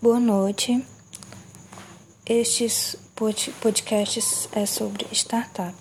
Boa 0.00 0.20
noite. 0.20 0.84
Estes 2.26 2.96
podcasts 3.60 4.46
é 4.52 4.66
sobre 4.66 5.06
startup. 5.10 5.74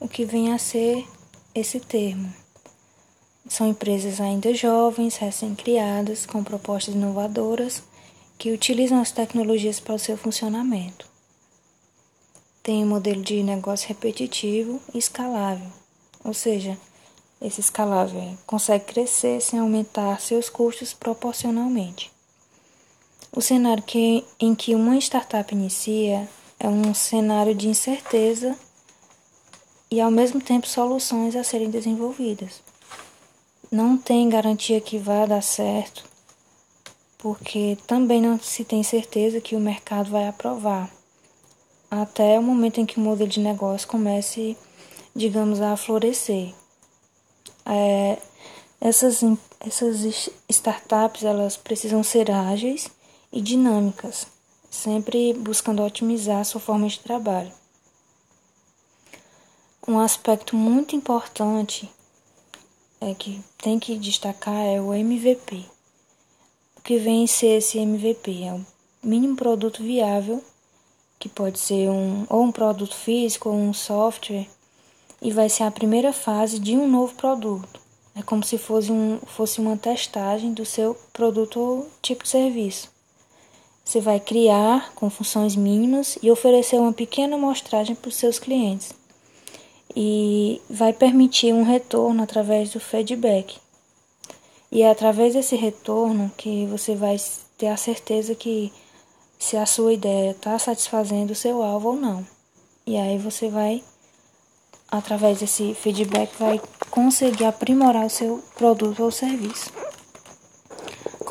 O 0.00 0.08
que 0.08 0.24
vem 0.24 0.52
a 0.52 0.58
ser 0.58 1.06
esse 1.54 1.78
termo? 1.78 2.34
São 3.48 3.68
empresas 3.68 4.20
ainda 4.20 4.52
jovens, 4.52 5.14
recém-criadas, 5.14 6.26
com 6.26 6.42
propostas 6.42 6.92
inovadoras 6.96 7.84
que 8.36 8.50
utilizam 8.50 9.00
as 9.00 9.12
tecnologias 9.12 9.78
para 9.78 9.94
o 9.94 9.98
seu 9.98 10.16
funcionamento. 10.16 11.06
Tem 12.64 12.82
um 12.82 12.88
modelo 12.88 13.22
de 13.22 13.44
negócio 13.44 13.86
repetitivo 13.86 14.82
e 14.92 14.98
escalável, 14.98 15.70
ou 16.24 16.34
seja, 16.34 16.76
esse 17.40 17.60
escalável 17.60 18.36
consegue 18.44 18.86
crescer 18.86 19.40
sem 19.40 19.60
aumentar 19.60 20.20
seus 20.20 20.50
custos 20.50 20.92
proporcionalmente. 20.92 22.11
O 23.34 23.40
cenário 23.40 23.82
que, 23.82 24.22
em 24.38 24.54
que 24.54 24.74
uma 24.74 24.94
startup 24.98 25.54
inicia 25.54 26.28
é 26.60 26.68
um 26.68 26.92
cenário 26.92 27.54
de 27.54 27.66
incerteza 27.66 28.54
e, 29.90 30.02
ao 30.02 30.10
mesmo 30.10 30.38
tempo, 30.38 30.68
soluções 30.68 31.34
a 31.34 31.42
serem 31.42 31.70
desenvolvidas. 31.70 32.60
Não 33.70 33.96
tem 33.96 34.28
garantia 34.28 34.82
que 34.82 34.98
vá 34.98 35.24
dar 35.24 35.42
certo, 35.42 36.04
porque 37.16 37.78
também 37.86 38.20
não 38.20 38.38
se 38.38 38.64
tem 38.64 38.82
certeza 38.82 39.40
que 39.40 39.56
o 39.56 39.60
mercado 39.60 40.10
vai 40.10 40.28
aprovar, 40.28 40.90
até 41.90 42.38
o 42.38 42.42
momento 42.42 42.82
em 42.82 42.86
que 42.86 42.98
o 42.98 43.00
modelo 43.00 43.30
de 43.30 43.40
negócio 43.40 43.88
comece, 43.88 44.58
digamos, 45.16 45.58
a 45.62 45.74
florescer. 45.74 46.52
É, 47.64 48.18
essas, 48.78 49.22
essas 49.58 50.28
startups 50.50 51.24
elas 51.24 51.56
precisam 51.56 52.02
ser 52.02 52.30
ágeis 52.30 52.90
e 53.32 53.40
dinâmicas, 53.40 54.26
sempre 54.70 55.32
buscando 55.32 55.82
otimizar 55.82 56.44
sua 56.44 56.60
forma 56.60 56.86
de 56.86 57.00
trabalho. 57.00 57.52
Um 59.88 59.98
aspecto 59.98 60.54
muito 60.54 60.94
importante 60.94 61.90
é 63.00 63.14
que 63.14 63.42
tem 63.58 63.80
que 63.80 63.96
destacar 63.96 64.64
é 64.64 64.80
o 64.80 64.94
MVP. 64.94 65.64
O 66.76 66.82
que 66.82 66.98
vem 66.98 67.24
a 67.24 67.26
ser 67.26 67.58
esse 67.58 67.78
MVP? 67.78 68.44
É 68.44 68.52
o 68.52 68.64
mínimo 69.02 69.34
produto 69.34 69.82
viável, 69.82 70.44
que 71.18 71.28
pode 71.28 71.58
ser 71.58 71.88
um, 71.88 72.26
ou 72.28 72.44
um 72.44 72.52
produto 72.52 72.94
físico 72.94 73.48
ou 73.48 73.56
um 73.56 73.72
software, 73.72 74.48
e 75.20 75.32
vai 75.32 75.48
ser 75.48 75.64
a 75.64 75.70
primeira 75.70 76.12
fase 76.12 76.60
de 76.60 76.76
um 76.76 76.88
novo 76.88 77.14
produto. 77.14 77.80
É 78.14 78.22
como 78.22 78.44
se 78.44 78.58
fosse, 78.58 78.92
um, 78.92 79.18
fosse 79.26 79.60
uma 79.60 79.76
testagem 79.76 80.52
do 80.52 80.66
seu 80.66 80.94
produto 81.12 81.58
ou 81.58 81.90
tipo 82.02 82.24
de 82.24 82.30
serviço. 82.30 82.91
Você 83.84 84.00
vai 84.00 84.20
criar 84.20 84.92
com 84.94 85.10
funções 85.10 85.56
mínimas 85.56 86.16
e 86.22 86.30
oferecer 86.30 86.76
uma 86.76 86.92
pequena 86.92 87.36
amostragem 87.36 87.94
para 87.94 88.08
os 88.08 88.16
seus 88.16 88.38
clientes. 88.38 88.92
E 89.94 90.60
vai 90.70 90.92
permitir 90.92 91.52
um 91.52 91.64
retorno 91.64 92.22
através 92.22 92.70
do 92.70 92.80
feedback. 92.80 93.58
E 94.70 94.82
é 94.82 94.90
através 94.90 95.34
desse 95.34 95.56
retorno 95.56 96.32
que 96.36 96.64
você 96.66 96.94
vai 96.94 97.16
ter 97.58 97.66
a 97.66 97.76
certeza 97.76 98.34
que 98.34 98.72
se 99.38 99.56
a 99.56 99.66
sua 99.66 99.92
ideia 99.92 100.30
está 100.30 100.58
satisfazendo 100.58 101.32
o 101.32 101.36
seu 101.36 101.62
alvo 101.62 101.90
ou 101.90 101.96
não. 101.96 102.24
E 102.86 102.96
aí 102.96 103.18
você 103.18 103.48
vai, 103.50 103.82
através 104.90 105.40
desse 105.40 105.74
feedback, 105.74 106.32
vai 106.38 106.60
conseguir 106.90 107.44
aprimorar 107.44 108.06
o 108.06 108.10
seu 108.10 108.42
produto 108.56 109.02
ou 109.02 109.10
serviço. 109.10 109.70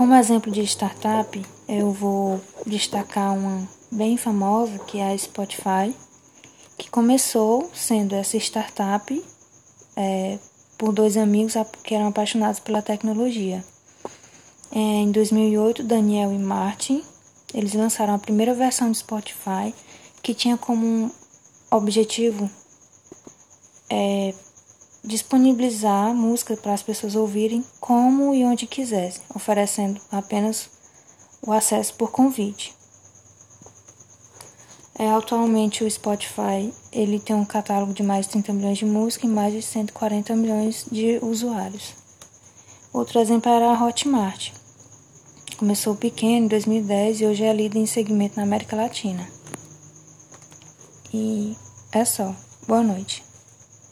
Como 0.00 0.14
exemplo 0.14 0.50
de 0.50 0.62
startup, 0.62 1.44
eu 1.68 1.92
vou 1.92 2.40
destacar 2.64 3.34
uma 3.34 3.68
bem 3.92 4.16
famosa 4.16 4.78
que 4.78 4.96
é 4.96 5.12
a 5.12 5.18
Spotify, 5.18 5.94
que 6.78 6.88
começou 6.88 7.70
sendo 7.74 8.14
essa 8.14 8.38
startup 8.38 9.24
é, 9.94 10.38
por 10.78 10.94
dois 10.94 11.18
amigos 11.18 11.52
que 11.84 11.94
eram 11.94 12.06
apaixonados 12.06 12.60
pela 12.60 12.80
tecnologia. 12.80 13.62
É, 14.72 14.78
em 14.78 15.10
2008, 15.10 15.82
Daniel 15.82 16.32
e 16.32 16.38
Martin 16.38 17.04
eles 17.52 17.74
lançaram 17.74 18.14
a 18.14 18.18
primeira 18.18 18.54
versão 18.54 18.90
do 18.90 18.96
Spotify 18.96 19.74
que 20.22 20.32
tinha 20.32 20.56
como 20.56 21.10
objetivo 21.70 22.50
é, 23.90 24.32
disponibilizar 25.04 26.14
música 26.14 26.56
para 26.56 26.74
as 26.74 26.82
pessoas 26.82 27.14
ouvirem 27.14 27.64
como 27.80 28.34
e 28.34 28.44
onde 28.44 28.66
quisessem, 28.66 29.22
oferecendo 29.34 30.00
apenas 30.10 30.68
o 31.42 31.52
acesso 31.52 31.94
por 31.94 32.10
convite. 32.10 32.74
É, 34.98 35.08
atualmente 35.10 35.82
o 35.82 35.90
Spotify 35.90 36.70
ele 36.92 37.18
tem 37.18 37.34
um 37.34 37.44
catálogo 37.44 37.94
de 37.94 38.02
mais 38.02 38.26
de 38.26 38.32
30 38.32 38.52
milhões 38.52 38.78
de 38.78 38.84
músicas 38.84 39.30
e 39.30 39.32
mais 39.32 39.54
de 39.54 39.62
140 39.62 40.36
milhões 40.36 40.84
de 40.92 41.18
usuários. 41.22 41.94
Outro 42.92 43.18
exemplo 43.18 43.50
era 43.50 43.72
a 43.72 43.82
Hotmart. 43.82 44.52
Começou 45.56 45.94
pequeno 45.94 46.44
em 46.44 46.48
2010 46.48 47.20
e 47.20 47.26
hoje 47.26 47.44
é 47.44 47.52
líder 47.52 47.78
em 47.78 47.86
segmento 47.86 48.36
na 48.36 48.42
América 48.42 48.76
Latina. 48.76 49.26
E 51.14 51.56
é 51.92 52.04
só. 52.04 52.34
Boa 52.66 52.82
noite. 52.82 53.29